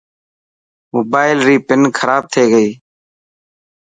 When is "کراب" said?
1.97-2.23